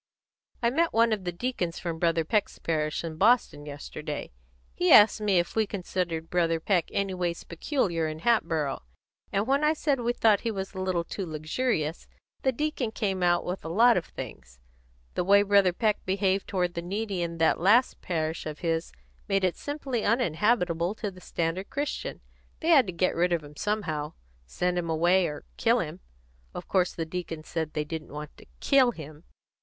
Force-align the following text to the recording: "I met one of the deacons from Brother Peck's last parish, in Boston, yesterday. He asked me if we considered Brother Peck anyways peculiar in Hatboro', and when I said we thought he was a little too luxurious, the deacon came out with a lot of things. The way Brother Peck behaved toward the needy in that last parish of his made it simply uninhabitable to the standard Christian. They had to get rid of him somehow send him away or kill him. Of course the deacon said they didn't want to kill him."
"I 0.63 0.71
met 0.71 0.93
one 0.93 1.13
of 1.13 1.25
the 1.25 1.31
deacons 1.31 1.77
from 1.77 1.99
Brother 1.99 2.25
Peck's 2.25 2.53
last 2.57 2.63
parish, 2.63 3.03
in 3.03 3.17
Boston, 3.17 3.67
yesterday. 3.67 4.31
He 4.73 4.91
asked 4.91 5.21
me 5.21 5.37
if 5.37 5.55
we 5.55 5.67
considered 5.67 6.27
Brother 6.31 6.59
Peck 6.59 6.89
anyways 6.91 7.43
peculiar 7.43 8.07
in 8.07 8.21
Hatboro', 8.21 8.81
and 9.31 9.45
when 9.45 9.63
I 9.63 9.73
said 9.73 9.99
we 9.99 10.11
thought 10.13 10.39
he 10.39 10.49
was 10.49 10.73
a 10.73 10.79
little 10.79 11.03
too 11.03 11.23
luxurious, 11.27 12.07
the 12.41 12.51
deacon 12.51 12.89
came 12.89 13.21
out 13.21 13.45
with 13.45 13.63
a 13.63 13.69
lot 13.69 13.95
of 13.95 14.05
things. 14.07 14.59
The 15.13 15.23
way 15.23 15.43
Brother 15.43 15.71
Peck 15.71 16.03
behaved 16.03 16.47
toward 16.47 16.73
the 16.73 16.81
needy 16.81 17.21
in 17.21 17.37
that 17.37 17.59
last 17.59 18.01
parish 18.01 18.47
of 18.47 18.57
his 18.61 18.91
made 19.27 19.43
it 19.43 19.55
simply 19.55 20.03
uninhabitable 20.03 20.95
to 20.95 21.11
the 21.11 21.21
standard 21.21 21.69
Christian. 21.69 22.21
They 22.59 22.69
had 22.69 22.87
to 22.87 22.91
get 22.91 23.13
rid 23.13 23.31
of 23.33 23.43
him 23.43 23.55
somehow 23.55 24.13
send 24.47 24.79
him 24.79 24.89
away 24.89 25.27
or 25.27 25.45
kill 25.57 25.77
him. 25.77 25.99
Of 26.55 26.67
course 26.67 26.91
the 26.91 27.05
deacon 27.05 27.43
said 27.43 27.73
they 27.73 27.85
didn't 27.85 28.11
want 28.11 28.35
to 28.37 28.47
kill 28.59 28.89
him." 28.93 29.25